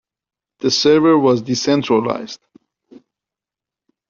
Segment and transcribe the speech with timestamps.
[0.61, 2.39] The server was decentralized.